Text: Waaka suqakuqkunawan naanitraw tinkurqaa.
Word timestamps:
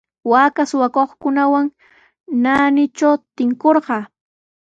Waaka 0.31 0.61
suqakuqkunawan 0.69 1.65
naanitraw 2.43 3.15
tinkurqaa. 3.35 4.03